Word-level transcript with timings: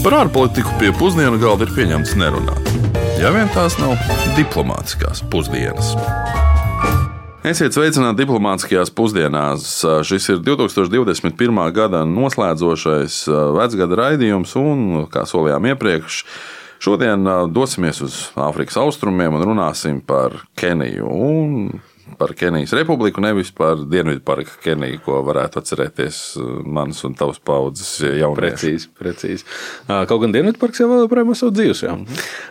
Par 0.00 0.14
ārpolitiku 0.16 0.70
pie 0.80 0.94
pusdienu 0.96 1.36
galda 1.36 1.66
ir 1.66 1.72
pieņemts 1.76 2.14
nerunāt. 2.16 2.68
Ja 3.20 3.28
vien 3.34 3.50
tās 3.52 3.74
nav 3.76 3.98
diplomātiskās 4.32 5.20
pusdienas. 5.28 5.90
Esiet 7.44 7.76
sveicināti 7.76 8.22
diplomātiskajās 8.22 8.88
pusdienās. 8.96 9.66
Šis 10.08 10.30
ir 10.32 10.40
2021. 10.46 11.60
gada 11.76 12.00
noslēdzošais 12.08 13.18
vecgada 13.58 14.00
raidījums, 14.00 14.56
un, 14.56 15.04
kā 15.12 15.26
solījām 15.28 15.68
iepriekš, 15.74 16.22
šodien 16.80 17.28
dosimies 17.52 18.00
uz 18.00 18.18
Āfrikas 18.40 18.80
austrumiem 18.80 19.36
un 19.36 19.44
runāsim 19.52 20.00
par 20.00 20.46
Keniju. 20.56 21.12
Un 21.12 21.82
par 22.18 22.34
Kenijas 22.38 22.74
republiku, 22.76 23.22
nevis 23.24 23.52
par 23.54 23.82
Dienvidu 23.90 24.22
parku 24.26 24.58
Keniju, 24.64 25.00
ko 25.04 25.20
varētu 25.26 25.60
atcerēties 25.60 26.20
uh, 26.40 26.52
manas 26.66 27.02
un 27.08 27.16
tavas 27.18 27.40
paudzes 27.42 27.96
jaunieši. 28.02 28.40
Precīzi, 28.40 28.92
precīzi. 28.98 29.48
Kaut 29.88 30.24
gan 30.24 30.34
Dienvidu 30.34 30.60
parks 30.60 30.82
jau 30.82 30.90
joprojām 31.02 31.34
esot 31.34 31.56
dzīves. 31.56 31.84
Jā. 31.86 31.96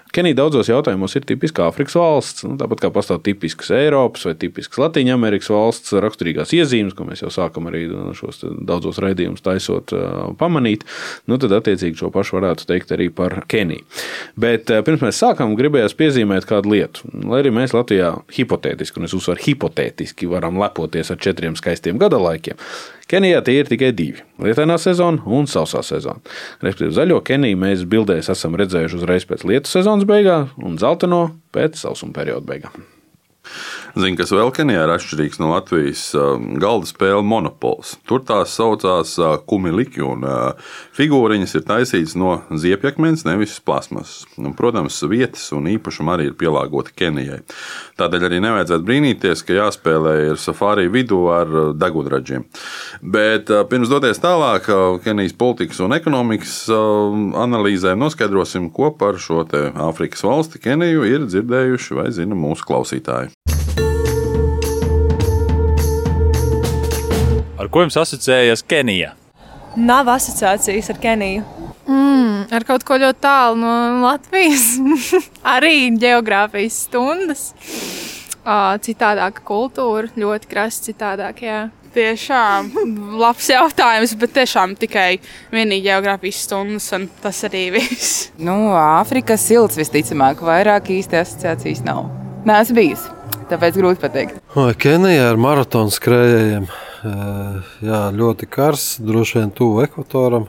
Kenija 0.09 0.39
daudzos 0.39 0.65
jautājumos 0.65 1.13
ir 1.19 1.25
tipiska 1.29 1.67
Āfrikas 1.67 1.93
valsts, 1.93 2.41
nu, 2.47 2.55
tāpat 2.57 2.81
kā 2.81 2.89
pastāv 2.93 3.19
tipiskas 3.21 3.69
Eiropas 3.77 4.23
vai 4.25 4.33
tipiskas 4.41 4.79
Latvijas 4.81 5.49
valsts 5.53 5.93
raksturīgās 6.01 6.53
iezīmes, 6.57 6.95
ko 6.97 7.05
mēs 7.05 7.21
jau 7.21 7.29
sākam 7.33 7.69
arī 7.69 7.83
nu, 7.91 8.15
šos 8.17 8.41
daudzos 8.65 8.97
raidījumus 9.03 9.45
taisot, 9.45 9.93
pamanīt. 10.39 10.87
Nu, 11.29 11.37
tad, 11.37 11.53
attiecīgi, 11.59 11.99
šo 12.01 12.09
pašu 12.13 12.39
varētu 12.39 12.65
teikt 12.69 12.95
arī 12.95 13.11
par 13.13 13.43
Keniju. 13.49 13.85
Bet 14.39 14.73
pirms 14.87 15.05
mēs 15.05 15.21
sākam, 15.21 15.53
gribējās 15.59 15.93
piezīmēt 15.99 16.49
kādu 16.49 16.73
lietu. 16.73 17.05
Lai 17.29 17.43
arī 17.43 17.53
mēs 17.53 17.77
Latvijā 17.77 18.15
hipotētiski, 18.33 18.97
un 18.97 19.09
es 19.09 19.13
uzsveru 19.17 19.45
hipotētiski 19.49 20.29
varam 20.29 20.59
lepoties 20.61 21.11
ar 21.11 21.19
četriem 21.21 21.57
skaistiem 21.59 21.99
gada 22.01 22.19
laikiem. 22.21 22.59
Kenijā 23.09 23.41
tie 23.45 23.57
ir 23.59 23.69
tikai 23.69 23.89
divi- 23.95 24.21
lietainā 24.45 24.77
sezona 24.77 25.25
un 25.25 25.49
sausā 25.49 25.81
sezona. 25.83 26.21
Respektīvi, 26.61 26.93
zaļo 26.93 27.23
Keniju 27.25 27.57
mēs 27.57 27.85
bildēs 27.85 28.29
esam 28.29 28.55
redzējuši 28.55 29.01
uzreiz 29.01 29.25
pēc 29.25 29.43
lietu 29.43 29.67
sezonas 29.67 30.05
beigām 30.05 30.49
un 30.63 30.77
zeltaino 30.77 31.31
pēc 31.51 31.75
sausuma 31.75 32.13
perioda 32.13 32.45
beigām. 32.45 32.85
Zinu, 33.97 34.19
kas 34.19 34.29
vēl 34.29 34.51
Kenijā 34.53 34.83
ir 34.85 34.91
atšķirīgs 34.93 35.39
no 35.41 35.49
Latvijas 35.49 36.03
um, 36.13 36.51
galda 36.61 36.85
spēle 36.85 37.23
monopols. 37.25 37.95
Tur 38.05 38.21
tās 38.21 38.53
saucās 38.53 39.15
uh, 39.17 39.31
kumiliki, 39.49 40.03
un 40.05 40.25
uh, 40.27 40.75
figūriņas 40.97 41.55
ir 41.57 41.65
taisītas 41.65 42.13
no 42.19 42.35
ziepjakmens, 42.53 43.25
nevis 43.25 43.55
plasmas. 43.65 44.27
Un, 44.37 44.51
protams, 44.57 44.99
vietas 45.09 45.47
un 45.57 45.71
īpašumi 45.73 46.13
arī 46.13 46.29
ir 46.29 46.37
pielāgoti 46.37 46.93
Kenijai. 47.01 47.39
Tādēļ 47.97 48.27
arī 48.29 48.41
nevajadzētu 48.45 48.87
brīnīties, 48.91 49.41
ka 49.47 49.57
jāspēlē 49.57 50.15
ir 50.27 50.41
safari 50.41 50.85
vidū 50.93 51.23
ar 51.33 51.49
uh, 51.49 51.73
degunraģiem. 51.73 52.45
Bet 53.01 53.49
pirms 53.71 53.89
doties 53.89 54.21
tālāk, 54.21 54.69
Kenijas 55.01 55.33
politikas 55.39 55.81
un 55.81 55.97
ekonomikas 55.97 56.59
um, 56.75 57.31
analīzēm 57.41 58.05
noskaidrosim, 58.05 58.69
ko 58.75 58.93
par 58.93 59.17
šo 59.17 59.47
Āfrikas 59.49 60.21
valsti 60.21 60.61
Keniju 60.61 61.07
ir 61.09 61.25
dzirdējuši 61.25 61.97
vai 61.97 62.11
zina 62.13 62.37
mūsu 62.37 62.67
klausītāji. 62.69 63.33
Ar 67.59 67.67
ko 67.67 67.81
jums 67.83 67.97
asociējas 67.99 68.61
Kenija? 68.63 69.09
Nav 69.75 70.07
asociācijas 70.13 70.93
ar 70.93 70.99
Keniju. 71.03 71.41
Mm, 71.89 72.45
ar 72.55 72.63
kaut 72.63 72.85
ko 72.87 72.95
ļoti 73.01 73.19
tālu 73.25 73.59
no 73.59 73.73
Latvijas. 74.05 74.77
Arī 75.55 75.89
geogrāfijas 75.99 76.77
stundas. 76.85 77.43
Citādāka 78.85 79.43
kultūra, 79.45 80.07
ļoti 80.15 80.49
krasta 80.49 80.87
citādāk. 80.93 81.43
Jā. 81.43 81.59
Tiešām 81.91 82.71
labs 83.19 83.49
jautājums, 83.51 84.15
bet 84.21 84.37
tiešām 84.37 84.77
tikai 84.79 85.09
vienīgi 85.51 85.89
geogrāfijas 85.89 86.43
stundas, 86.45 86.87
un 86.95 87.09
tas 87.19 87.43
arī 87.49 87.65
viss. 87.75 88.29
Nu, 88.39 88.69
Āfrika 88.77 89.35
silts 89.41 89.75
visticamāk, 89.79 90.45
vairāk 90.47 90.93
īsti 90.95 91.25
asociācijas 91.25 91.81
nav. 91.89 92.05
Nē, 92.47 92.61
esmu 92.61 92.77
bijusi, 92.79 93.17
tāpēc 93.51 93.81
grūti 93.81 94.05
pateikt. 94.05 94.37
Vai 94.53 94.71
Kenijā 94.79 95.33
ar 95.33 95.41
maratonu 95.41 95.91
skrējējiem? 95.91 96.69
Jā, 97.03 98.01
ļoti 98.15 98.47
karsts, 98.49 98.99
droši 99.03 99.39
vien 99.39 99.51
tuvu 99.55 99.83
ekvatoram. 99.85 100.47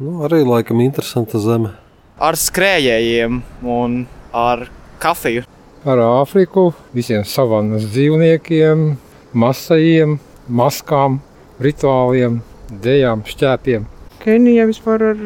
Nu, 0.00 0.22
arī 0.24 0.42
laikam 0.46 0.80
interesanta 0.80 1.40
zeme. 1.42 1.74
Ar 2.20 2.36
skrējējiem 2.36 3.40
un 3.68 4.04
ar 4.36 4.66
kafiju. 5.00 5.44
Ar 5.88 6.00
Āfriku, 6.04 6.70
visiem 6.92 7.24
savannas 7.24 7.86
dzīvniekiem, 7.92 8.90
masajiem, 9.32 10.18
maskām, 10.48 11.20
rituāliem, 11.60 12.40
dejām, 12.84 13.24
šķēpiem. 13.28 13.86
Kenija 14.20 14.66
vispār 14.68 15.06
ar 15.12 15.22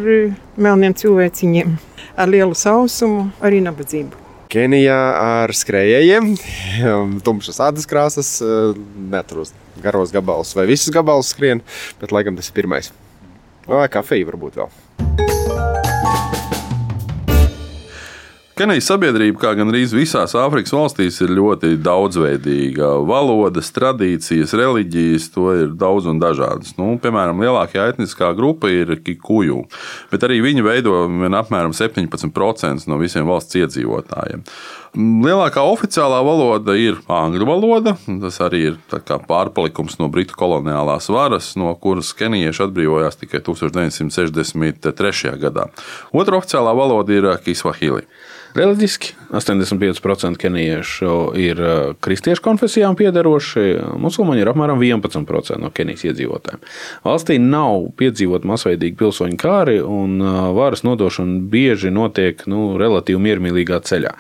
melniem 0.55 0.95
cilvēciņiem, 0.95 1.79
ar 2.15 2.31
lielu 2.31 2.55
sausumu, 2.55 3.33
arī 3.43 3.59
nabadzību. 3.67 4.24
Kenijā 4.55 4.99
ar 5.19 5.51
skrejējiem, 5.51 6.29
tumšas 7.27 7.59
ādas 7.65 7.89
krāsas, 7.91 8.29
eh, 8.39 8.79
neturos 9.11 9.51
garos 9.83 10.15
gabalus 10.15 10.55
vai 10.55 10.69
visus 10.71 10.95
gabalus 10.95 11.33
skrien, 11.35 11.65
bet 11.99 12.15
laikam 12.15 12.39
tas 12.39 12.53
ir 12.53 12.61
pirmais. 12.63 12.93
Vai 13.67 13.89
kafija 13.91 14.31
varbūt 14.31 14.63
vēl. 14.63 15.94
Kenijas 18.55 18.87
sabiedrība, 18.87 19.41
kā 19.43 19.51
gan 19.59 19.73
arī 19.73 19.81
visās 19.91 20.31
Āfrikas 20.39 20.71
valstīs, 20.71 21.17
ir 21.25 21.33
ļoti 21.35 21.73
daudzveidīga. 21.83 22.93
Valodas, 23.03 23.73
tradīcijas, 23.75 24.55
reliģijas, 24.55 25.27
to 25.35 25.49
ir 25.59 25.73
daudz 25.75 26.07
un 26.07 26.21
dažādas. 26.23 26.77
Nu, 26.79 26.93
piemēram, 27.03 27.43
lielākā 27.43 27.89
etniskā 27.91 28.31
grupa 28.39 28.71
ir 28.71 28.95
Kikuju, 29.03 29.65
bet 30.13 30.29
arī 30.29 30.39
viņi 30.47 30.63
veido 30.69 30.95
apmēram 31.41 31.75
17% 31.75 32.87
no 32.87 33.01
visiem 33.03 33.27
valsts 33.27 33.59
iedzīvotājiem. 33.59 34.47
Lielākā 34.95 35.59
oficiālā 35.67 36.21
valoda 36.23 36.77
ir 36.79 37.01
angļu 37.11 37.49
valoda. 37.49 37.97
Tas 38.23 38.37
arī 38.45 38.61
ir 38.69 38.77
pārpalikums 39.27 39.99
no 39.99 40.07
britu 40.13 40.37
koloniālās 40.39 41.11
varas, 41.11 41.49
no 41.59 41.73
kuras 41.83 42.13
kenijieši 42.15 42.63
atbrīvojās 42.69 43.19
tikai 43.19 43.43
1963. 43.43 45.35
gadā. 45.43 45.67
Otra 46.15 46.39
oficiālā 46.39 46.77
valoda 46.79 47.19
ir 47.19 47.27
Kiswahili. 47.43 48.07
Reliģiski 48.55 49.17
85% 49.33 50.39
kenijiešu 50.39 51.33
ir 51.43 51.59
uh, 51.59 51.95
kristiešu 52.01 52.43
konfesijām 52.45 52.95
piedaroši, 52.95 53.65
musulmaņi 53.99 54.45
ir 54.45 54.51
apmēram 54.53 54.79
11% 54.79 55.57
no 55.59 55.73
Kenijas 55.75 56.05
iedzīvotājiem. 56.07 56.63
Valstī 57.03 57.41
nav 57.43 57.89
piedzīvot 57.99 58.47
masveidīgi 58.47 58.95
pilsoņu 59.01 59.41
kāri, 59.43 59.81
un 59.83 60.23
uh, 60.23 60.53
varas 60.55 60.85
nodošana 60.87 61.41
bieži 61.51 61.91
notiek 61.91 62.47
nu, 62.47 62.77
relatīvi 62.79 63.25
miermīlīgā 63.27 63.81
ceļā. 63.91 64.15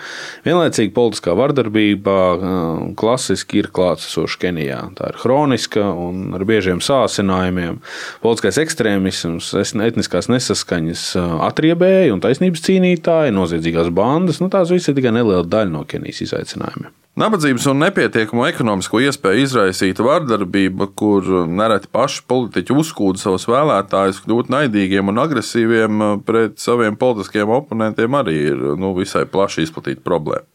Vienlaicīgi 0.64 0.94
politiskā 0.96 1.34
vardarbība 1.36 2.12
uh, 2.32 2.78
klasiski 2.96 3.58
ir 3.60 3.66
klātsoša 3.74 4.38
Kenijā. 4.40 4.78
Tā 4.96 5.10
ir 5.12 5.18
hroniska 5.20 5.84
un 5.92 6.32
ar 6.38 6.44
biežiem 6.48 6.80
sācinājumiem. 6.80 7.82
Politiskais 8.24 8.62
ekstrēmisms, 8.64 9.50
etniskās 9.60 10.30
nesaskaņas 10.32 11.04
atriebēji 11.50 12.14
un 12.16 12.24
taisnības 12.24 12.64
cīnītāji, 12.64 13.36
noziedzīgās 13.36 13.92
bandas 13.92 14.40
nu, 14.40 14.48
tās 14.48 14.72
visas 14.72 14.88
ir 14.94 14.96
tikai 15.02 15.12
neliela 15.18 15.44
daļa 15.44 15.74
no 15.74 15.84
Kenijas 15.84 16.24
izaicinājumiem. 16.24 16.94
Nabadzības 17.20 17.68
un 17.70 17.78
nepietiekamo 17.84 18.48
ekonomisko 18.48 19.02
iespēju 19.04 19.44
izraisīta 19.44 20.02
vardarbība, 20.02 20.88
kur 20.98 21.28
nereti 21.46 21.92
paši 21.92 22.24
politiķi 22.32 22.74
uzkūda 22.80 23.20
savus 23.20 23.44
vēlētājus 23.52 24.24
kļūt 24.24 24.50
naidīgiem 24.50 25.12
un 25.12 25.22
agresīviem 25.22 26.02
pret 26.24 26.56
saviem 26.64 26.96
politiskiem 26.98 27.52
oponentiem, 27.60 28.18
arī 28.18 28.34
ir 28.48 28.66
nu, 28.80 28.96
visai 28.96 29.28
plaši 29.30 29.68
izplatīta 29.68 30.02
problēma. 30.02 30.48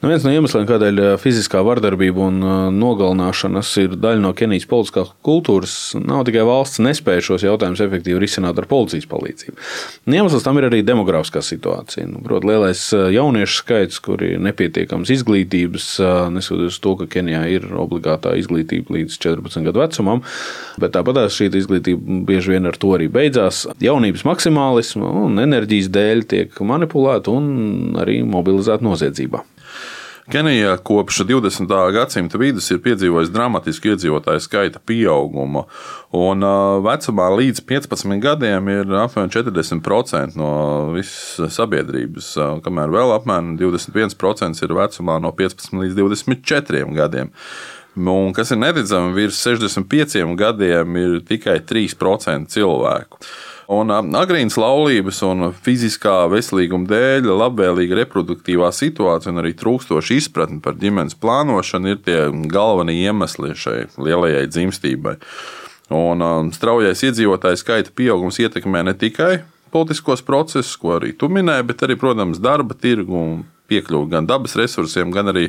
Nu, 0.00 0.08
viens 0.08 0.22
no 0.24 0.30
iemesliem, 0.32 0.62
kādēļ 0.64 1.00
fiziskā 1.20 1.60
vardarbība 1.60 2.22
un 2.30 2.38
nogalināšanas 2.72 3.68
ir 3.82 3.96
daļa 4.00 4.22
no 4.22 4.30
Kenijas 4.32 4.64
politiskās 4.70 5.10
kultūras, 5.26 5.74
nav 6.00 6.22
tikai 6.24 6.46
valsts 6.48 6.80
nespēja 6.80 7.26
šos 7.26 7.44
jautājumus 7.44 7.82
efektīvi 7.84 8.22
risināt 8.22 8.56
ar 8.56 8.64
policijas 8.70 9.04
palīdzību. 9.10 9.58
Un 10.08 10.16
iemesls 10.16 10.46
tam 10.46 10.56
ir 10.56 10.70
arī 10.70 10.80
demografiskā 10.88 11.42
situācija. 11.44 12.06
Nu, 12.08 12.22
Protams, 12.24 12.48
lielais 12.48 12.86
jauniešu 13.12 13.60
skaits, 13.60 14.00
kuri 14.00 14.32
ir 14.38 14.40
nepietiekams 14.48 15.12
izglītības, 15.18 15.90
neskatoties 16.32 16.80
to, 16.80 16.96
ka 17.02 17.10
Kenijā 17.18 17.44
ir 17.58 17.68
obligātā 17.68 18.32
izglītība 18.40 18.96
līdz 18.96 19.20
14 19.20 19.68
gadu 19.68 19.84
vecumam, 19.84 20.24
bet 20.80 20.96
tāpat 20.96 21.26
šī 21.28 21.52
izglītība 21.60 22.22
bieži 22.32 22.56
vien 22.56 22.72
ar 22.72 22.80
to 22.80 22.96
arī 22.96 23.12
beidzās. 23.12 23.66
Jaunības 23.84 24.24
maksimālismu 24.32 25.12
un 25.26 25.44
enerģijas 25.44 25.92
dēļ 25.92 26.28
tiek 26.32 26.66
manipulēta 26.72 27.36
un 27.36 27.98
arī 28.00 28.22
mobilizēta 28.24 28.88
noziedzībā. 28.88 29.44
Kenija 30.28 30.76
kopš 30.76 31.18
20. 31.18 31.92
gadsimta 31.92 32.38
vidus 32.38 32.68
ir 32.70 32.80
piedzīvojusi 32.84 33.32
dramatisku 33.32 33.90
iedzīvotāju 33.90 34.42
skaita 34.44 34.82
pieaugumu. 34.86 35.64
Un 36.16 36.44
vecumā 36.84 37.30
līdz 37.38 37.64
15 37.66 38.20
gadiem 38.22 38.68
ir 38.68 38.94
apmēram 39.00 39.32
40% 39.32 40.36
no 40.38 40.52
visas 40.94 41.56
sabiedrības, 41.56 42.34
kamēr 42.66 42.92
vēl 42.92 43.16
apmēram 43.16 43.56
21% 43.60 44.64
ir 44.66 44.76
vecumā 44.76 45.18
no 45.24 45.32
15 45.32 45.80
līdz 45.84 46.00
24 46.02 46.86
gadiem. 47.00 47.32
Un, 47.98 48.32
kas 48.36 48.52
ir 48.54 48.60
neticami, 48.62 49.14
virs 49.16 49.40
65 49.42 50.36
gadiem 50.38 50.98
ir 51.00 51.16
tikai 51.26 51.58
3% 51.66 52.52
cilvēku. 52.52 53.18
Un 53.70 53.90
agrīnas 54.18 54.56
laulības 54.58 55.20
un 55.26 55.52
fiziskā 55.62 56.24
veselīguma 56.30 56.90
dēļ 56.90 57.28
labvēlīga 57.38 58.00
reproduktīvā 58.00 58.72
situācija 58.74 59.30
un 59.30 59.42
arī 59.42 59.52
trūkstoša 59.58 60.16
izpratne 60.16 60.58
par 60.64 60.74
ģimenes 60.80 61.14
plānošanu 61.22 61.92
ir 61.92 62.00
tie 62.02 62.18
galvenie 62.50 62.96
iemesli 63.04 63.54
šai 63.54 63.84
lielajai 63.94 64.48
dzimstībai. 64.50 65.14
Un 65.94 66.22
um, 66.22 66.50
straujais 66.54 67.02
iedzīvotāju 67.06 67.62
skaita 67.62 67.94
pieaugums 67.94 68.38
ietekmē 68.42 68.82
ne 68.86 68.94
tikai 68.98 69.40
politiskos 69.70 70.22
procesus, 70.26 70.74
ko 70.78 70.96
arī 70.98 71.14
tu 71.14 71.30
minēji, 71.30 71.66
bet 71.70 71.86
arī, 71.86 71.96
protams, 71.98 72.42
darba 72.42 72.74
tirgu 72.74 73.14
un 73.14 73.40
piekļuvi 73.70 74.10
gan 74.12 74.28
dabas 74.28 74.56
resursiem, 74.58 75.12
gan 75.14 75.30
arī 75.32 75.48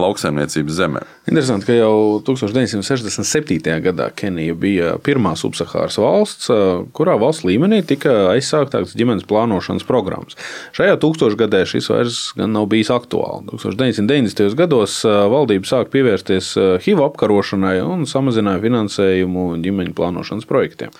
lauksaimniecības 0.00 0.76
zemē. 0.78 1.02
Interesanti, 1.30 1.68
ka 1.68 1.76
jau 1.76 2.20
1967. 2.26 3.58
gadā 3.84 4.08
Kenija 4.16 4.56
bija 4.58 4.92
pirmā 5.04 5.34
subsahāras 5.38 5.98
valsts, 6.00 6.50
kurā 6.96 7.16
valsts 7.20 7.46
līmenī 7.48 7.82
tika 7.86 8.32
aizsāktas 8.34 8.96
ģimenes 8.98 9.26
plānošanas 9.30 9.86
programmas. 9.88 10.38
Šajā 10.76 10.98
tūkstošgadē 11.02 11.64
šis 11.68 11.90
vairs 11.92 12.20
nav 12.40 12.68
bijis 12.72 12.92
aktuāls. 12.94 13.48
1990. 13.52 14.56
gados 14.58 15.00
valdība 15.06 15.68
sāka 15.68 15.92
pievērsties 15.96 16.54
HIV 16.84 17.06
apkarošanai 17.08 17.78
un 17.84 18.06
samazināja 18.08 18.62
finansējumu 18.66 19.52
ģimeņu 19.62 19.96
plānošanas 19.98 20.48
projektiem 20.48 20.94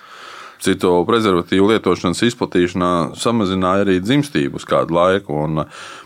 citu 0.63 1.01
prezervatīvu 1.07 1.73
lietošanas 1.73 2.23
izplatīšanā 2.29 2.91
samazināja 3.19 3.83
arī 3.85 3.97
dzimstību 4.03 4.61
uz 4.61 4.67
kādu 4.67 4.95
laiku. 4.95 5.35
Un, 5.45 5.65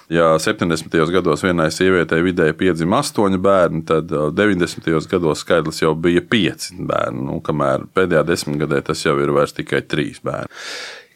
ja 0.10 0.34
70. 0.40 0.94
gados 1.12 1.44
vienai 1.44 1.70
sievietei 1.74 2.22
vidēji 2.26 2.56
piedzima 2.58 3.02
astoņi 3.04 3.40
bērni, 3.44 3.84
tad 3.88 4.12
90. 4.12 4.88
gados 5.12 5.44
skaidrs 5.44 5.82
jau 5.84 5.94
bija 5.96 6.24
pieci 6.24 6.78
bērni. 6.80 7.26
Nu, 7.28 7.42
kamēr 7.44 7.88
pēdējā 7.96 8.24
desmitgadē 8.28 8.82
tas 8.88 9.04
jau 9.06 9.18
ir 9.24 9.34
tikai 9.58 9.84
trīs 9.88 10.24
bērni. 10.24 10.52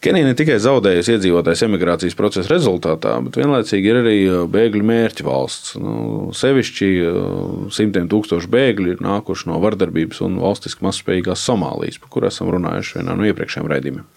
Kenija 0.01 0.25
ne 0.25 0.33
tikai 0.33 0.55
zaudējusi 0.57 1.13
iedzīvotājs 1.13 1.61
emigrācijas 1.67 2.15
procesa 2.17 2.49
rezultātā, 2.49 3.11
bet 3.21 3.35
vienlaicīgi 3.37 3.91
ir 3.91 3.99
arī 3.99 4.15
bēgļu 4.49 4.87
mērķa 4.89 5.25
valsts. 5.27 5.75
Nu, 5.77 6.31
sevišķi 6.33 6.89
simtiem 7.75 8.07
tūkstošu 8.09 8.49
bēgļu 8.49 8.95
ir 8.95 9.03
nākuši 9.05 9.51
no 9.51 9.59
vardarbības 9.61 10.23
un 10.25 10.39
valstiski 10.41 10.87
mazspējīgās 10.87 11.45
Somālijas, 11.45 12.01
par 12.01 12.13
kurām 12.17 12.33
esam 12.33 12.49
runājuši 12.55 12.97
vienā 12.97 13.19
no 13.19 13.29
iepriekšējiem 13.29 13.71
raidījumiem. 13.75 14.09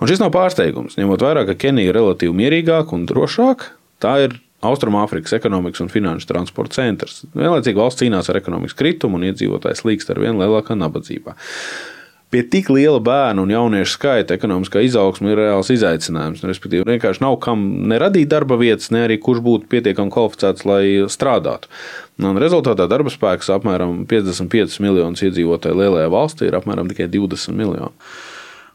Un 0.00 0.08
šis 0.08 0.24
nav 0.24 0.32
pārsteigums, 0.32 0.96
ņemot 0.96 1.28
vērā, 1.28 1.44
ka 1.50 1.60
Kenija 1.60 1.92
ir 1.92 2.00
relatīvi 2.00 2.38
mierīgāka 2.40 2.96
un 2.96 3.04
drošāka. 3.12 3.74
Tā 4.00 4.16
ir 4.24 4.40
Austrumāfrikas 4.64 5.34
ekonomikas 5.36 5.82
un 5.84 5.92
finanšu 5.92 6.28
transporta 6.30 6.78
centrs. 6.78 7.24
Vienlaicīgi 7.34 7.82
valsts 7.82 8.00
cīnās 8.00 8.32
ar 8.32 8.38
ekonomikas 8.40 8.78
kritumu 8.78 9.18
un 9.18 9.26
iedzīvotājs 9.28 9.84
līkst 9.84 10.14
ar 10.14 10.22
vien 10.22 10.38
lielākā 10.40 10.78
nabadzībā 10.78 11.36
pie 12.32 12.42
tik 12.48 12.70
liela 12.72 13.00
bērnu 13.04 13.44
un 13.44 13.52
jauniešu 13.52 13.96
skaita 13.98 14.36
ekonomiskā 14.38 14.80
izaugsme 14.86 15.34
ir 15.34 15.40
reāls 15.42 15.68
izaicinājums. 15.74 16.40
Nu, 16.42 16.48
respektīvi, 16.50 16.86
vienkārši 16.88 17.22
nav 17.24 17.36
kam 17.44 17.64
neradīt 17.92 18.30
darba 18.32 18.56
vietas, 18.60 18.88
ne 18.94 19.04
arī 19.06 19.18
kurš 19.20 19.42
būtu 19.44 19.68
pietiekami 19.72 20.12
kvalificēts, 20.14 20.64
lai 20.68 20.82
strādātu. 21.12 21.70
Un 22.22 22.40
rezultātā 22.40 22.88
darba 22.88 23.12
spēks 23.12 23.52
apmēram 23.52 24.04
55 24.08 24.80
miljonus 24.84 25.24
iedzīvotāju 25.28 25.80
lielajā 25.82 26.12
valstī 26.12 26.48
ir 26.48 26.56
apmēram 26.56 26.88
tikai 26.92 27.10
20 27.12 27.58
miljoni. 27.58 27.92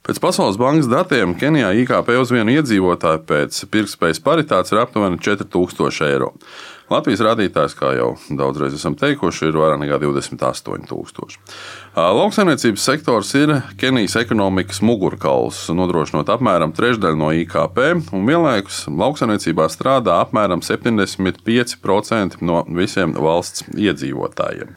Pēc 0.07 0.21
Pasaules 0.24 0.56
bankas 0.56 0.88
datiem 0.88 1.33
Kenijā 1.36 1.74
IKP 1.81 2.13
uz 2.21 2.30
vienu 2.31 2.54
iedzīvotāju 2.56 3.25
pēc 3.27 3.57
pirktspējas 3.74 4.21
paritātes 4.24 4.71
ir 4.71 4.80
aptuveni 4.80 5.19
4000 5.19 6.06
eiro. 6.07 6.30
Latvijas 6.87 7.19
rādītājs, 7.25 7.73
kā 7.75 7.89
jau 7.97 8.13
daudzreiz 8.31 8.77
esam 8.77 8.93
teikuši, 8.95 9.49
ir 9.49 9.57
vairāk 9.59 9.81
nekā 9.81 9.97
28,000. 9.99 11.35
Lauksaimniecības 11.97 12.85
sektors 12.87 13.33
ir 13.35 13.51
Kenijas 13.81 14.15
ekonomikas 14.21 14.79
mugurkauls, 14.87 15.65
nodrošinot 15.75 16.31
apmēram 16.31 16.71
trešdaļu 16.77 17.19
no 17.19 17.33
IKP, 17.41 17.81
un 18.15 18.23
vienlaikus 18.29 18.85
lauksaimniecībā 18.87 19.67
strādā 19.73 20.21
apmēram 20.23 20.63
75% 20.63 22.39
no 22.39 22.63
visiem 22.79 23.17
valsts 23.19 23.67
iedzīvotājiem. 23.75 24.71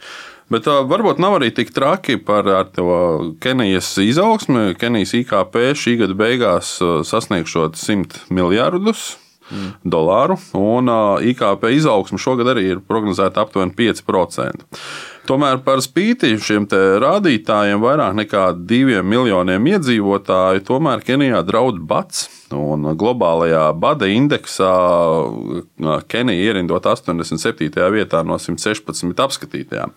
Bet 0.50 0.66
varbūt 0.66 1.22
nav 1.22 1.38
arī 1.38 1.52
tik 1.54 1.70
traki 1.70 2.18
par 2.26 2.50
to 2.74 2.90
Kenijas 3.38 3.92
izaugsmi. 4.02 4.74
Kenijas 4.82 5.14
IKP 5.22 5.62
šī 5.78 6.00
gada 6.02 6.18
beigās 6.18 6.74
sasniegšot 7.06 7.78
100 7.78 8.26
miljardus 8.34 9.12
mm. 9.50 9.70
dolāru, 9.92 10.38
un 10.58 10.90
IKP 11.32 11.68
izaugsme 11.76 12.20
šogad 12.22 12.52
arī 12.54 12.68
ir 12.74 12.84
prognozēta 12.86 13.44
aptuveni 13.44 13.74
5%. 13.76 14.66
Tomēr 15.28 15.60
par 15.62 15.82
spīti 15.84 16.32
šiem 16.40 16.64
rādītājiem 17.02 17.82
vairāk 17.82 18.14
nekā 18.18 18.44
diviem 18.66 19.06
miljoniem 19.06 19.66
iedzīvotāju, 19.74 20.64
tomēr 20.66 21.04
Kenijā 21.06 21.42
draud 21.46 21.80
bats. 21.86 22.28
Un 22.50 22.88
globālajā 22.98 23.68
bada 23.78 24.08
indeksā 24.10 24.70
Kenija 26.10 26.48
ierindot 26.48 26.88
87. 26.88 27.68
vietā 27.94 28.24
no 28.26 28.40
116 28.42 29.22
apskatītajām. 29.22 29.92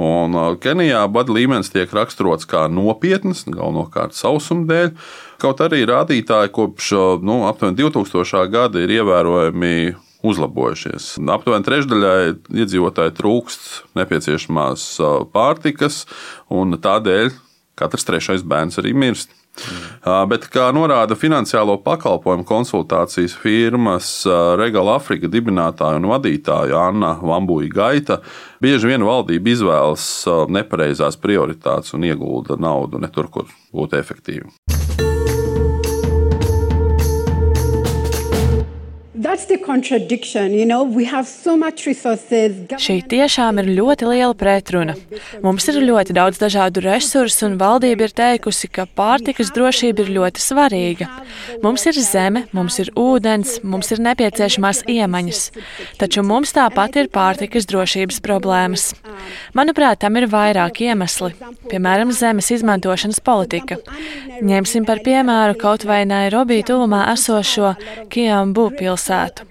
Un 0.00 0.38
Kenijā 0.62 1.02
bada 1.12 1.36
līmenis 1.36 1.72
tiek 1.74 1.92
raksturots 1.92 2.48
kā 2.48 2.64
nopietns, 2.72 3.44
galvenokārt 3.50 4.16
sausuma 4.16 4.64
dēļ. 4.70 4.94
Kaut 5.42 5.60
arī 5.66 5.82
rādītāji 5.90 6.54
kopš 6.54 6.94
nu, 7.26 7.42
aptuveni 7.50 7.82
2000. 7.82 8.46
gada 8.54 8.80
ir 8.80 8.96
ievērojami 9.00 9.74
uzlabojušies. 10.22 11.16
Aptuveni 11.34 11.66
trešdaļai 11.66 12.18
iedzīvotāji 12.62 13.14
trūkst 13.18 13.70
nepieciešamās 13.98 14.88
pārtikas, 15.34 16.04
un 16.52 16.78
tādēļ 16.78 17.32
katrs 17.78 18.06
trešais 18.08 18.44
bērns 18.46 18.78
arī 18.82 18.94
mirst. 18.94 19.32
Mm. 19.52 20.28
Bet, 20.30 20.46
kā 20.48 20.70
norāda 20.72 21.12
finansiālo 21.18 21.74
pakalpojumu 21.84 22.46
konsultācijas 22.48 23.34
firmas 23.36 24.08
Regala 24.56 24.96
Afrika 24.96 25.28
dibinātāja 25.28 26.00
un 26.00 26.08
vadītāja 26.08 26.86
Anna 26.88 27.12
Vambuja 27.20 27.68
Gaita, 27.74 28.22
bieži 28.64 28.94
vien 28.94 29.04
valdība 29.04 29.52
izvēlas 29.52 30.06
nepareizās 30.48 31.20
prioritātes 31.20 31.92
un 31.92 32.08
iegulda 32.08 32.56
naudu 32.56 33.02
ne 33.02 33.12
tur, 33.12 33.28
kur 33.28 33.52
būtu 33.76 34.00
efektīvi. 34.00 34.48
You 39.22 40.66
know, 40.66 40.82
so 41.22 41.54
Šī 42.82 42.94
tiešām 43.06 43.60
ir 43.62 43.68
ļoti 43.76 44.06
liela 44.08 44.34
pretruna. 44.34 44.96
Mums 45.44 45.68
ir 45.70 45.76
ļoti 45.84 46.16
daudz 46.16 46.40
dažādu 46.42 46.82
resursu, 46.82 47.44
un 47.46 47.54
valdība 47.60 48.08
ir 48.08 48.14
teikusi, 48.18 48.66
ka 48.66 48.88
pārtikas 48.98 49.52
drošība 49.54 50.02
ir 50.02 50.10
ļoti 50.16 50.42
svarīga. 50.42 51.06
Mums 51.62 51.86
ir 51.86 52.00
zeme, 52.02 52.48
mums 52.50 52.80
ir 52.82 52.90
ūdens, 52.98 53.60
mums 53.62 53.92
ir 53.94 54.02
nepieciešamās 54.08 54.82
iemaņas, 54.90 55.44
taču 56.02 56.26
mums 56.26 56.50
tāpat 56.56 56.98
ir 57.04 57.12
pārtikas 57.14 57.70
drošības 57.70 58.18
problēmas. 58.26 58.88
Manuprāt, 59.54 60.02
tam 60.02 60.18
ir 60.18 60.26
vairāk 60.32 60.82
iemesli, 60.88 61.30
piemēram, 61.70 62.10
zemes 62.10 62.50
izmantošanas 62.58 63.22
politika. 63.22 63.78
Ņemsim 64.42 64.82
par 64.88 64.98
piemēru 65.06 65.54
kaut 65.62 65.86
vai 65.86 66.02
Nairobi 66.10 66.64
tuvumā 66.66 67.04
esošo 67.14 67.76
Kiambu 68.10 68.72
pilsētu 68.74 69.11
pilsētu. 69.12 69.46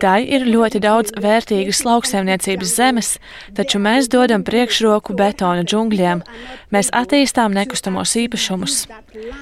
Tai 0.00 0.20
ir 0.24 0.46
ļoti 0.48 0.80
daudz 0.82 1.12
vērtīgas 1.20 1.82
lauksaimniecības 1.86 2.74
zemes, 2.76 3.10
taču 3.56 3.80
mēs 3.82 4.08
dodam 4.10 4.44
priekšroku 4.46 5.14
betona 5.18 5.64
džungļiem. 5.64 6.22
Mēs 6.70 6.90
attīstām 6.94 7.54
nekustamos 7.54 8.14
īpašumus. 8.16 8.86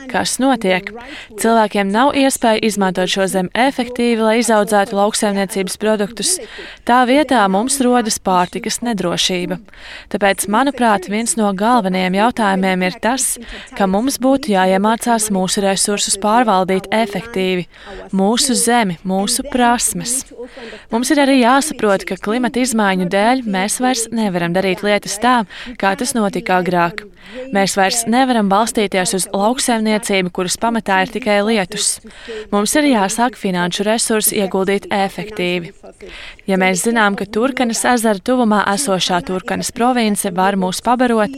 Kas 0.08 0.38
notiek? 0.40 0.90
Cilvēkiem 1.38 1.90
nav 1.92 2.14
iespēja 2.16 2.62
izmantot 2.64 3.10
šo 3.12 3.28
zemi 3.30 3.52
efektīvi, 3.54 4.20
lai 4.22 4.38
izaudzētu 4.40 4.96
lauksaimniecības 4.96 5.76
produktus. 5.80 6.36
Tā 6.88 7.02
vietā 7.08 7.44
mums 7.52 7.78
rodas 7.84 8.18
pārtikas 8.18 8.80
nedrošība. 8.82 9.60
Tāpēc, 10.12 10.48
manuprāt, 10.50 11.10
viens 11.12 11.36
no 11.38 11.52
galvenajiem 11.52 12.18
jautājumiem 12.18 12.86
ir 12.88 12.98
tas, 13.02 13.36
ka 13.76 13.86
mums 13.90 14.18
būtu 14.22 14.54
jāiemācās 14.54 15.28
mūsu 15.34 15.62
resursus 15.64 16.18
pārvaldīt 16.20 16.88
efektīvi, 16.94 17.68
mūsu 18.16 18.56
zemi, 18.58 18.98
mūsu 19.06 19.44
prasmes. 19.58 20.22
Mums 20.92 21.10
ir 21.12 21.20
arī 21.24 21.40
jāsaprot, 21.42 22.06
ka 22.06 22.18
klimata 22.22 22.62
izmaiņu 22.62 23.08
dēļ 23.10 23.44
mēs 23.50 23.80
vairs 23.82 24.06
nevaram 24.14 24.54
darīt 24.54 24.84
lietas 24.86 25.18
tā, 25.22 25.40
kā 25.80 25.94
tas 25.98 26.14
notika 26.16 26.60
agrāk. 26.62 27.04
Mēs 27.52 27.74
vairs 27.76 28.04
nevaram 28.08 28.48
balstīties 28.48 29.14
uz 29.18 29.26
lauksaimniecību, 29.34 30.30
kuras 30.34 30.56
pamatā 30.60 31.02
ir 31.04 31.12
tikai 31.12 31.38
lietus. 31.44 31.98
Mums 32.52 32.74
ir 32.78 32.88
jāsāk 32.92 33.36
finanšu 33.40 33.84
resursi 33.88 34.38
ieguldīt 34.40 34.88
efektīvi. 34.94 35.74
Ja 36.48 36.56
mēs 36.60 36.86
zinām, 36.86 37.18
ka 37.18 37.26
Turkanas 37.28 37.84
ezera 37.88 38.22
tuvumā 38.24 38.62
esošā 38.72 39.20
Turkanas 39.28 39.72
province 39.74 40.32
var 40.34 40.56
mūs 40.60 40.80
pabarot, 40.84 41.34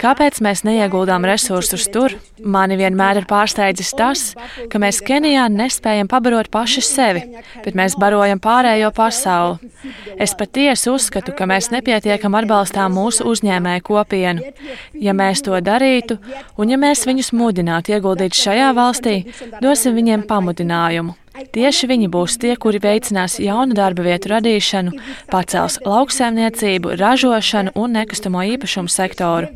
Kāpēc 0.00 0.40
mēs 0.44 0.62
neieguldām 0.66 1.24
resursus 1.28 1.88
tur? 1.92 2.14
Mani 2.42 2.76
vienmēr 2.80 3.20
ir 3.20 3.26
pārsteidzis 3.30 3.92
tas, 3.98 4.24
ka 4.70 4.80
mēs 4.82 5.00
Kenijā 5.04 5.46
nespējam 5.52 6.10
pabarot 6.10 6.50
paši 6.52 6.82
sevi, 6.86 7.22
bet 7.64 7.78
mēs 7.78 7.96
barojam 8.00 8.40
pārējo 8.42 8.90
pasauli. 8.96 9.70
Es 10.18 10.34
patiesi 10.38 10.90
uzskatu, 10.92 11.34
ka 11.36 11.46
mēs 11.50 11.70
nepietiekam 11.74 12.34
atbalstām 12.40 12.94
mūsu 12.98 13.28
uzņēmēju 13.30 13.86
kopienu. 13.86 14.52
Ja 14.98 15.14
mēs 15.16 15.44
to 15.46 15.58
darītu, 15.62 16.18
un 16.58 16.74
ja 16.74 16.80
mēs 16.80 17.06
viņus 17.08 17.32
mudinātu 17.36 17.96
ieguldīt 17.96 18.38
šajā 18.38 18.70
valstī, 18.76 19.18
dosim 19.62 19.98
viņiem 19.98 20.26
pamudinājumu. 20.28 21.21
Tieši 21.32 21.88
viņi 21.88 22.08
būs 22.12 22.36
tie, 22.42 22.52
kuri 22.60 22.80
veicinās 22.82 23.38
jaunu 23.40 23.76
darba 23.76 24.04
vietu 24.04 24.32
radīšanu, 24.32 24.92
pacels 25.32 25.78
lauksaimniecību, 25.84 26.92
ražošanu 27.00 27.72
un 27.78 27.96
nekustamo 27.96 28.42
īpašumu 28.54 28.92
sektoru. 28.92 29.48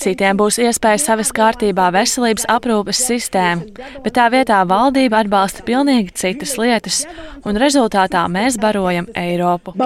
Citiem 0.00 0.40
būs 0.40 0.60
iespēja 0.64 1.02
savas 1.02 1.32
kārtībā 1.36 1.90
veselības 1.92 2.48
aprūpes 2.48 3.04
sistēmu, 3.10 3.68
bet 4.04 4.16
tā 4.16 4.30
vietā 4.32 4.62
valdība 4.68 5.20
atbalsta 5.24 5.64
pilnīgi 5.66 6.16
citas 6.16 6.56
lietas, 6.60 7.04
un 7.44 7.60
rezultātā 7.60 8.24
mēs 8.32 8.56
barojam 8.60 9.08
Eiropu. 9.14 9.76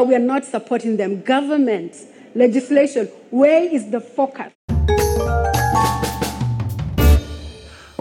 Legislation, 2.37 3.07
where 3.31 3.63
is 3.63 3.85
the 3.93 4.01
focus? 4.01 4.51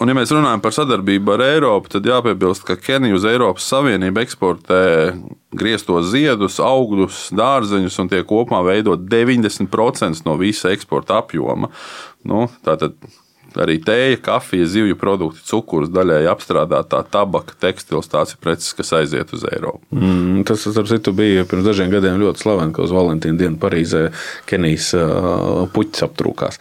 Un, 0.03 0.09
ja 0.11 0.17
mēs 0.17 0.33
runājam 0.35 0.59
par 0.59 0.73
sadarbību 0.75 1.31
ar 1.31 1.41
Eiropu, 1.45 1.87
tad 1.93 2.07
jāpiebilst, 2.09 2.65
ka 2.67 2.75
Kenija 2.75 3.15
uz 3.15 3.23
Eiropas 3.23 3.63
Savienību 3.71 4.19
eksportē 4.19 4.79
grieztos 5.55 6.09
ziedus, 6.11 6.57
augļus, 6.59 7.29
dārzeņus, 7.39 7.99
un 8.03 8.09
tie 8.11 8.19
kopumā 8.27 8.59
veido 8.67 8.97
90% 8.99 10.27
no 10.27 10.35
visa 10.41 10.73
eksporta 10.75 11.21
apjoma. 11.21 11.71
Nu, 12.27 12.49
tātad 12.67 12.97
arī 13.61 13.77
tēja, 13.83 14.17
kafija, 14.23 14.67
zivju 14.69 14.97
produkti, 14.99 15.43
cukurs, 15.47 15.91
daļēji 15.93 16.29
apstrādātā 16.31 17.03
tabaka, 17.13 17.55
tekstils. 17.61 18.09
Tās 18.11 18.33
ir 18.33 18.39
preces, 18.43 18.73
kas 18.77 18.93
aiziet 18.97 19.33
uz 19.35 19.45
Eiropu. 19.49 19.83
Mm, 19.93 20.43
tas, 20.47 20.63
starp 20.65 20.89
citu, 20.89 21.13
bija 21.15 21.45
pirms 21.49 21.67
dažiem 21.67 21.91
gadiem 21.93 22.19
ļoti 22.21 22.43
slaveni, 22.43 22.73
ka 22.75 22.83
uz 22.85 22.93
Valentīna 22.95 23.39
dienu 23.39 23.59
Parīzē 23.61 24.03
Kenijas 24.49 24.89
uh, 24.97 25.63
puķis 25.73 26.05
aptrūkās. 26.07 26.59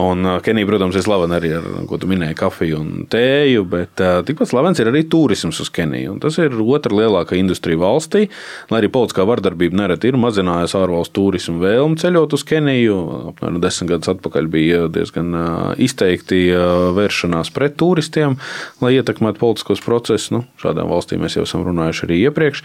Un 0.00 0.26
uh, 0.26 0.38
Kenija, 0.44 0.68
protams, 0.70 0.96
ir 0.98 1.04
slavena 1.06 1.38
arī 1.40 1.52
ar, 1.58 1.68
ko 1.90 2.00
tu 2.00 2.10
minēji, 2.10 2.38
kafiju 2.40 2.80
un 2.80 2.90
tēju, 3.10 3.66
bet 3.70 4.04
uh, 4.04 4.20
tikpat 4.26 4.52
slavens 4.52 4.80
ir 4.80 4.90
arī 4.92 5.04
turisms 5.10 5.60
uz 5.62 5.72
Keniju. 5.74 6.16
Un 6.16 6.22
tas 6.22 6.38
ir 6.40 6.56
otra 6.60 6.96
lielākā 6.96 7.38
industrija 7.38 7.80
valstī, 7.80 8.26
lai 8.72 8.82
arī 8.82 8.92
politiskā 8.92 9.26
vardarbība 9.28 9.82
nereti 9.82 10.10
ir 10.10 10.20
mazinājusi 10.20 10.78
ārvalstu 10.80 11.16
turismu 11.20 11.60
vēlmu 11.62 12.00
ceļot 12.00 12.36
uz 12.38 12.46
Keniju. 12.48 12.98
Apmēram 13.34 13.60
desmit 13.62 13.94
gadus 13.94 14.14
atpakaļ 14.14 14.50
bija 14.50 14.84
diezgan 14.92 15.34
izteikti 15.80 16.29
noteikti 16.30 16.50
vēršanās 16.94 17.50
pret 17.54 17.76
turistiem, 17.76 18.36
lai 18.80 18.94
ietekmētu 18.98 19.38
politiskos 19.38 19.80
procesus. 19.82 20.30
Nu, 20.30 20.44
šādām 20.60 20.90
valstīm 20.90 21.20
mēs 21.22 21.36
jau 21.36 21.44
esam 21.44 21.64
runājuši 21.66 22.06
arī 22.06 22.18
iepriekš. 22.28 22.62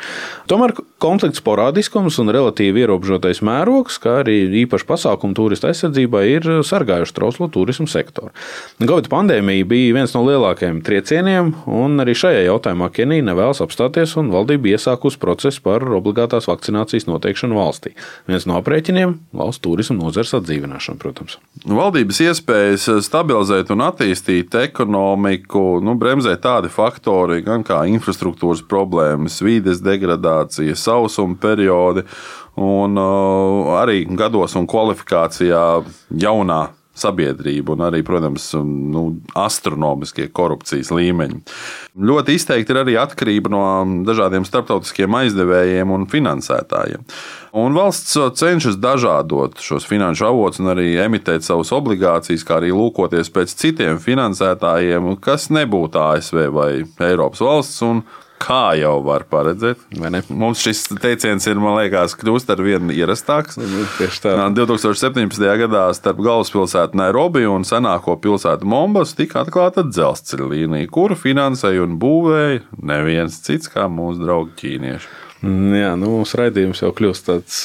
Tomēr 0.48 0.75
konflikts 1.00 1.41
sporādiskums 1.41 2.19
un 2.19 2.29
relatīvi 2.29 2.84
ierobežotais 2.84 3.41
mērogs, 3.41 3.98
kā 4.01 4.22
arī 4.24 4.65
īpaši 4.65 4.86
pasākumu 4.86 5.36
turistu 5.36 5.69
aizsardzībai, 5.69 6.24
ir 6.29 6.50
sargājuši 6.65 7.15
trauslo 7.15 7.48
turismu 7.50 7.88
sektoru. 7.88 8.31
Covid 8.79 9.10
pandēmija 9.10 9.65
bija 9.65 9.95
viens 9.98 10.13
no 10.15 10.24
lielākajiem 10.25 10.81
triecieniem, 10.86 11.53
un 11.65 12.00
arī 12.03 12.15
šajā 12.17 12.45
jautājumā 12.45 12.91
Kenija 12.93 13.25
nevēlas 13.31 13.63
apstāties, 13.65 14.15
un 14.19 14.31
valdība 14.34 14.75
iesākusi 14.75 15.19
procesu 15.22 15.63
par 15.65 15.84
obligātās 15.98 16.50
vakcinācijas 16.50 17.07
noteikšanu 17.10 17.57
valstī. 17.57 17.95
Viens 18.29 18.45
no 18.45 18.60
aprēķiniem- 18.62 19.17
valsts 19.39 19.63
turismu 19.65 19.98
nozares 20.03 20.34
atdzīvināšana, 20.38 21.00
protams. 21.01 21.38
Valdības 21.65 22.22
iespējas 22.29 22.88
stabilizēt 23.05 23.54
stabilizēt 23.55 23.71
un 23.71 23.83
attīstīt 23.85 24.55
ekonomiku, 24.59 25.79
nu, 25.81 25.95
bremzē 25.95 26.35
tādi 26.41 26.69
faktori, 26.69 27.41
gan 27.43 27.63
kā 27.63 27.85
infrastruktūras 27.88 28.63
problēmas, 28.67 29.41
vides 29.41 29.81
degradācija, 29.81 30.75
sausuma 30.75 31.35
periodi 31.39 32.03
un 32.57 32.97
uh, 32.97 33.79
arī 33.81 34.05
gados 34.05 34.55
un 34.55 34.67
kvalifikācijā 34.67 35.83
jaunā 36.12 36.69
sabiedrība 36.95 37.75
un 37.75 37.83
arī, 37.89 38.01
protams, 38.07 38.47
nu, 38.55 39.05
astronomiskie 39.37 40.29
korupcijas 40.35 40.91
līmeņi. 40.95 41.41
Ļoti 41.95 42.35
izteikti 42.39 42.73
ir 42.73 42.81
arī 42.81 42.97
atkarība 42.99 43.51
no 43.51 43.63
dažādiem 44.07 44.47
starptautiskiem 44.47 45.19
aizdevējiem 45.21 45.91
un 45.95 46.07
finansētājiem. 46.11 47.05
Un 47.55 47.75
valsts 47.77 48.17
cenšas 48.39 48.75
dažādot 48.83 49.61
šos 49.63 49.87
finanšu 49.87 50.27
avotus 50.27 50.59
un 50.63 50.73
arī 50.73 50.89
emitēt 51.05 51.45
savas 51.45 51.71
obligācijas, 51.75 52.43
kā 52.47 52.59
arī 52.59 52.73
lūkoties 52.75 53.31
pēc 53.31 53.55
citiem 53.61 54.01
finansētājiem, 54.03 55.13
kas 55.23 55.47
nebūtu 55.55 56.01
ASV 56.01 56.47
vai 56.55 56.69
Eiropas 57.07 57.43
valsts. 57.43 57.83
Kā 58.41 58.75
jau 58.77 58.97
var 59.05 59.23
paredzēt, 59.31 59.79
mums 60.29 60.59
šis 60.61 60.83
teiciens 61.01 61.45
ir, 61.47 61.59
man 61.61 61.77
liekas, 61.79 62.17
kļūst 62.19 62.51
ar 62.51 62.61
vien 62.65 62.91
ierastāks. 62.93 63.55
Nu, 63.61 63.85
tieši 63.95 64.21
tā. 64.25 64.33
2017. 64.57 65.45
gadā 65.63 65.85
starp 65.95 66.19
galvaspilsētu 66.25 66.99
Nairobi 66.99 67.45
un 67.49 67.63
senāko 67.67 68.17
pilsētu 68.21 68.67
Mombas 68.67 69.15
tika 69.17 69.45
atklāta 69.45 69.85
dzelzceļa 69.87 70.49
līnija, 70.51 70.91
kuru 70.93 71.17
finansēja 71.17 71.85
un 71.87 71.95
būvēja 72.01 72.65
neviens 72.83 73.39
cits 73.45 73.71
kā 73.71 73.87
mūsu 73.91 74.27
draugi 74.27 74.59
ķīnieši. 74.61 75.25
Mm, 75.45 75.73
jā, 75.77 75.89
nu, 75.99 76.09
mūsu 76.21 76.39
raidījums 76.39 76.79
jau 76.81 76.89
kļūst 76.95 77.27
tāds, 77.27 77.57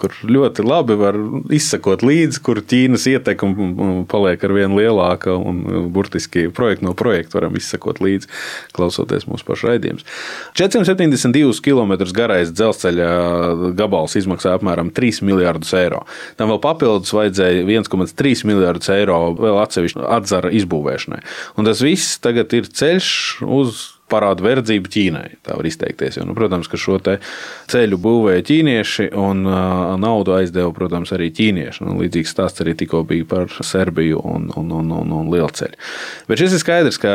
kur 0.00 0.14
ļoti 0.26 0.64
labi 0.66 0.96
var 0.98 1.18
izsekot 1.54 2.02
līdzi, 2.02 2.40
kur 2.42 2.58
Ķīnas 2.58 3.04
ietekme 3.10 4.04
paliek 4.10 4.42
ar 4.46 4.54
vien 4.56 4.74
lielāka 4.74 5.36
un 5.36 5.60
burtiski 5.94 6.48
projektu 6.54 6.88
no 6.88 6.94
projekta 6.98 7.38
varam 7.38 7.54
izsekot 7.58 8.00
līdzi, 8.02 8.30
klausoties 8.74 9.28
mūsu 9.30 9.46
pašu 9.46 9.70
raidījumus. 9.70 10.08
472 10.58 11.62
km 11.62 11.94
garais 12.16 12.50
dzelzceļa 12.50 13.10
gabals 13.78 14.18
izmaksā 14.18 14.56
apmēram 14.58 14.90
3 14.96 15.22
miljardus 15.26 15.70
eiro. 15.78 16.02
Tam 16.40 16.50
vēl 16.50 16.60
papildus 16.64 17.14
vajadzēja 17.14 17.62
1,3 17.68 18.46
miljardus 18.50 18.90
eiro 18.96 19.22
vēl 19.38 19.62
atsevišķu 19.62 20.02
atzara 20.18 20.50
izbūvēšanai. 20.58 21.22
Un 21.60 21.70
tas 21.70 21.84
viss 21.84 22.18
tagad 22.24 22.58
ir 22.58 22.66
ceļš 22.66 23.14
uz 23.46 23.86
parāda 24.10 24.44
verdzību 24.44 24.90
Ķīnai. 24.90 25.26
Tā 25.46 25.56
var 25.58 25.68
izteikties. 25.68 26.18
Jo, 26.18 26.26
nu, 26.28 26.34
protams, 26.38 26.68
ka 26.70 26.78
šo 26.80 26.98
ceļu 27.70 27.98
būvēja 28.02 28.44
ķīnieši 28.48 29.10
un 29.18 29.44
uh, 29.48 29.94
naudu 30.00 30.34
aizdeva, 30.36 30.72
protams, 30.76 31.12
arī 31.16 31.30
ķīnieši. 31.34 31.84
Nu, 31.86 31.96
līdzīgs 32.02 32.34
stāsts 32.34 32.64
arī 32.64 32.74
tikko 32.78 33.02
bija 33.08 33.26
par 33.30 33.54
Serbiju 33.64 34.20
un, 34.26 34.48
un, 34.58 34.72
un, 34.80 34.90
un, 35.00 35.14
un 35.20 35.30
Lielceļu. 35.32 35.78
Bet 36.28 36.42
šis 36.42 36.56
ir 36.56 36.62
skaidrs, 36.62 37.00
ka 37.00 37.12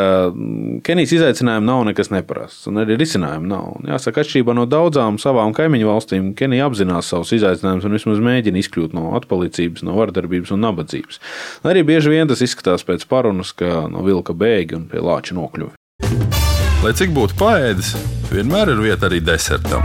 Kenijas 0.86 1.16
izaicinājumi 1.18 1.70
nav 1.70 1.84
nekas 1.90 2.12
neparasts, 2.14 2.66
un 2.72 2.82
arī 2.84 2.98
risinājumi 3.02 3.52
nav. 3.52 3.76
Un, 3.80 3.90
jāsaka, 3.92 4.24
atšķirībā 4.24 4.56
no 4.58 4.68
daudzām 4.70 5.20
savām 5.22 5.54
kaimiņu 5.58 5.92
valstīm, 5.92 6.32
Kenija 6.40 6.70
apzinās 6.70 7.12
savus 7.12 7.34
izaicinājumus 7.38 7.90
un 7.90 7.98
vismaz 8.00 8.24
mēģina 8.26 8.62
izkļūt 8.64 8.96
no 8.98 9.14
atpalicības, 9.20 9.86
no 9.86 9.98
vardarbības 10.00 10.56
un 10.56 10.66
nabadzības. 10.66 11.22
Arī 11.68 11.86
bieži 11.88 12.16
vien 12.16 12.32
tas 12.32 12.44
izskatās 12.46 12.88
pēc 12.88 13.08
parunas, 13.12 13.54
ka 13.58 13.86
no 13.92 14.06
vilka 14.06 14.36
bēgi 14.38 14.80
un 14.80 14.90
pie 14.92 15.04
lāča 15.04 15.38
nokļuvi. 15.38 16.45
Lai 16.86 16.92
cik 16.94 17.16
būtu 17.16 17.34
paēdis, 17.40 17.96
vienmēr 18.30 18.70
ir 18.70 18.82
vieta 18.84 19.08
arī 19.08 19.18
desertam. 19.26 19.82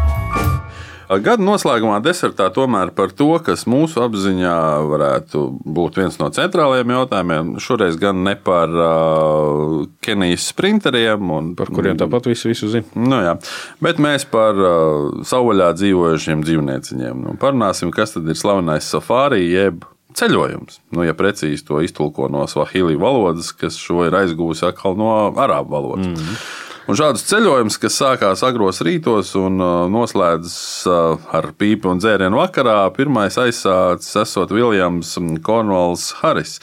Gada 1.25 1.41
noslēgumā 1.41 1.97
desertā 2.05 2.51
tomēr 2.53 2.91
par 2.93 3.15
to, 3.17 3.31
kas 3.41 3.65
mūsu 3.65 4.03
apziņā 4.05 4.57
varētu 4.91 5.47
būt 5.79 5.97
viens 5.97 6.21
no 6.21 6.29
centrālajiem 6.37 6.93
jautājumiem. 6.93 7.55
Šoreiz 7.65 7.97
gan 7.97 8.21
ne 8.27 8.37
par 8.37 8.77
uh, 8.77 9.73
Kenijas 10.05 10.51
sprinteriem, 10.53 11.25
un, 11.39 11.51
par 11.57 11.73
kuriem 11.73 11.97
tāpat 11.97 12.29
visu, 12.35 12.53
visu 12.53 12.69
zina. 12.69 12.85
Nu, 12.93 13.25
jā, 13.25 13.33
bet 13.81 13.97
mēs 13.97 14.29
par 14.29 14.61
uh, 14.61 15.25
savvaļā 15.25 15.73
dzīvojušiem 15.81 16.45
dzīvnieciņiem. 16.45 17.27
Nu, 17.31 17.37
parunāsim, 17.41 17.97
kas 17.97 18.19
tad 18.19 18.29
ir 18.29 18.37
slavenais 18.37 18.93
safari 18.93 19.47
jeb 19.49 19.89
ceļojums. 20.21 20.83
Nu, 20.93 21.09
ja 21.09 21.17
precīzi 21.17 21.65
to 21.65 21.81
iztulko 21.81 22.29
no 22.29 22.45
svahili 22.45 23.01
valodas, 23.01 23.55
kas 23.57 23.81
šo 23.81 24.05
ir 24.05 24.21
aizgūsi 24.21 24.69
atkal 24.69 25.01
no 25.01 25.15
arābu 25.33 25.81
valodas. 25.81 26.13
Mm 26.13 26.21
-hmm. 26.21 26.69
Un 26.91 26.97
šādus 26.99 27.23
ceļojumus, 27.29 27.77
kas 27.79 27.95
sākās 28.01 28.41
agros 28.43 28.81
rītos 28.83 29.29
un 29.39 29.63
uh, 29.63 29.85
noslēdzas 29.95 30.57
uh, 30.91 31.29
ar 31.39 31.47
pīpi 31.55 31.87
un 31.87 32.01
dzērienu 32.03 32.41
vakarā, 32.41 32.81
pirmais 32.97 33.39
aizsācis 33.39 34.19
esot 34.25 34.51
Viljams 34.51 35.13
Kornvalds 35.47 36.09
Haris, 36.19 36.57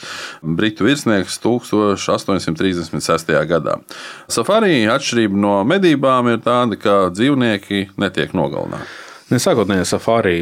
britu 0.44 0.84
virsnieks 0.84 1.40
1836. 1.40 3.34
gadā. 3.48 3.80
Safari 4.28 4.84
atšķirība 4.92 5.44
no 5.48 5.56
medībām 5.64 6.28
ir 6.34 6.44
tāda, 6.44 6.76
ka 6.76 7.00
dzīvnieki 7.16 7.86
netiek 7.96 8.36
nogalināti. 8.36 9.07
Sākotnējā 9.28 9.84
safari 9.84 10.38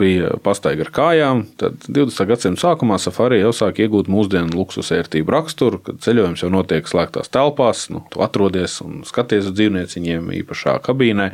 bija 0.00 0.30
pastaiga 0.40 0.86
ar 0.86 0.90
kājām, 0.96 1.42
tad 1.60 1.82
20. 1.84 2.24
gadsimta 2.30 2.62
sākumā 2.62 2.96
safari 2.96 3.42
jau 3.42 3.50
sāk 3.52 3.82
iegūt 3.84 4.06
mūsdienu 4.08 4.56
luksusvērtību 4.56 5.34
raksturu, 5.34 5.82
kad 5.84 5.98
ceļojums 6.00 6.40
jau 6.40 6.48
notiek 6.54 6.88
slēgtās 6.88 7.28
telpās, 7.28 7.82
nu, 7.92 8.00
tu 8.08 8.22
atrodies 8.24 8.78
un 8.80 9.02
skaties 9.04 9.50
uz 9.50 9.52
dzīvnieciņiem 9.58 10.30
īpašā 10.38 10.78
kabīnē, 10.86 11.26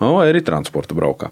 vai 0.00 0.30
arī 0.30 0.40
transporta 0.46 0.96
braukā. 0.96 1.28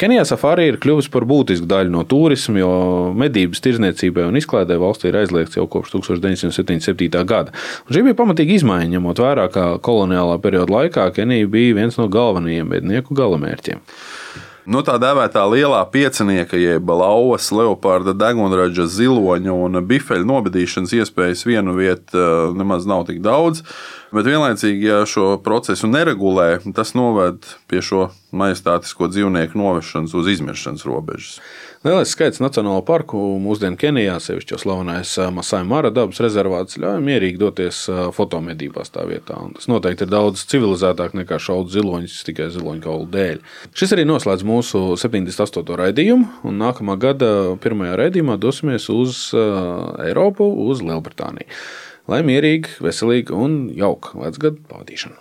Kenijā 0.00 0.24
safari 0.30 0.70
ir 0.70 0.80
kļuvusi 0.80 1.12
par 1.12 1.28
būtisku 1.28 1.68
daļu 1.68 1.92
no 1.92 2.06
turisma, 2.08 2.62
jo 2.62 2.72
medības 3.20 3.60
tirzniecībai 3.66 4.24
un 4.30 4.40
izklaidē 4.40 4.80
valstī 4.80 5.12
ir 5.12 5.20
aizliegts 5.20 5.60
jau 5.60 5.66
kopš 5.68 5.92
1977. 5.98 7.26
gada. 7.28 7.52
Un 7.84 7.92
šī 7.92 8.06
bija 8.08 8.16
pamatīga 8.22 8.56
izmaiņa, 8.56 8.88
ņemot 8.96 9.20
vērā, 9.20 9.46
ka 9.52 9.68
koloniālā 9.84 10.40
perioda 10.40 10.78
laikā 10.78 11.10
Kenija 11.20 11.52
bija 11.52 11.76
viens 11.82 12.00
no 12.00 12.08
galvenajiem 12.08 12.72
mednieku 12.72 13.20
galamērķiem. 13.20 13.84
Nu, 14.68 14.82
tā 14.84 14.98
dēvētā 15.00 15.40
lielā 15.48 15.80
piecinieka, 15.88 16.58
jeb 16.60 16.90
lauvas, 16.92 17.48
leoparda, 17.54 18.12
degunraža, 18.12 18.84
ziloņa 18.92 19.54
un 19.56 19.80
bifeļa 19.88 20.26
nobedīšanas 20.28 20.92
iespējas 20.98 21.46
vienu 21.48 21.76
vietu 21.78 22.20
eh, 22.20 22.52
nemaz 22.58 22.84
nav 22.88 23.06
tik 23.08 23.22
daudz. 23.24 23.64
Bet 24.10 24.26
vienlaicīgi, 24.26 24.88
ja 24.90 25.02
šo 25.06 25.36
procesu 25.38 25.86
neregulē, 25.86 26.58
tas 26.74 26.96
noved 26.98 27.46
pie 27.70 27.78
šo 27.78 28.08
majestātisko 28.34 29.06
dzīvnieku 29.06 29.58
novešanas 29.58 30.14
uz 30.18 30.30
izmiršanas 30.32 30.82
robežas. 30.86 31.36
Lielais 31.86 32.10
skaits 32.12 32.42
Nacionālo 32.42 32.82
parku 32.84 33.16
mūsdienu 33.40 33.78
Kenijā, 33.80 34.18
sevišķi 34.20 34.52
jau 34.52 34.58
slavenais 34.60 35.14
Masai 35.32 35.62
Mara 35.64 35.88
dabas 35.94 36.18
rezervāts, 36.20 36.76
ļauj 36.82 36.98
mierīgi 37.06 37.38
doties 37.40 37.78
fotomedībās 38.16 38.90
tā 38.92 39.06
vietā. 39.08 39.38
Un 39.40 39.54
tas 39.56 39.70
noteikti 39.70 40.04
ir 40.04 40.10
daudz 40.12 40.42
civilizētāk 40.50 41.14
nekā 41.16 41.38
šaut 41.40 41.70
ziloņus 41.72 42.18
tikai 42.26 42.50
ziloņu 42.52 42.84
kaulu 42.84 43.06
dēļ. 43.14 43.40
Šis 43.72 43.94
arī 43.96 44.04
noslēdz 44.10 44.44
mūsu 44.44 44.82
78. 45.00 45.70
raidījumu, 45.80 46.42
un 46.50 46.58
nākamā 46.60 46.98
gada 47.00 47.30
pirmajā 47.62 47.94
raidījumā 48.02 48.36
dosimies 48.42 48.90
uz 48.92 49.30
Eiropu, 49.32 50.50
uz 50.66 50.82
Lielbritāniju. 50.84 51.48
Lai 52.10 52.24
mierīgi, 52.26 52.80
veselīgi 52.82 53.34
un 53.36 53.60
jauka 53.76 54.16
vecgadu 54.18 54.58
pavadīšana! 54.66 55.20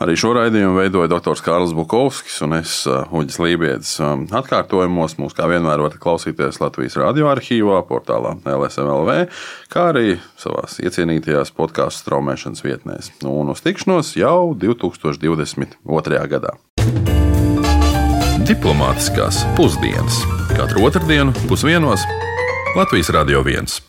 Arī 0.00 0.14
šo 0.16 0.30
raidījumu 0.32 0.78
veidoja 0.78 1.10
dr. 1.12 1.40
Kārls 1.44 1.74
Bukovskis 1.76 2.38
un 2.46 2.54
es, 2.56 2.70
Uģis 2.88 3.36
Lībijams. 3.42 3.90
Um, 4.00 4.22
atkārtojumos 4.32 5.18
mūs 5.20 5.36
kā 5.36 5.44
vienmēr 5.50 5.82
varat 5.82 5.98
klausīties 6.00 6.56
Latvijas 6.62 6.96
radioarkīvā, 7.02 7.82
portālā 7.90 8.32
LSMLV, 8.48 9.18
kā 9.68 9.90
arī 9.90 10.14
savās 10.40 10.78
iecienītajās 10.80 11.52
podkāstu 11.58 12.06
straumēšanas 12.06 12.64
vietnēs. 12.64 13.12
Nu, 13.26 13.34
un 13.42 13.52
uz 13.52 13.60
tikšanos 13.66 14.14
jau 14.16 14.54
2022. 14.56 16.24
gadā. 16.32 16.56
Diplomātiskās 18.48 19.44
pusdienas 19.58 20.22
katru 20.56 20.88
otrdienu 20.88 21.36
pusdienos 21.44 22.08
Latvijas 22.78 23.12
Radio 23.12 23.44
1. 23.44 23.82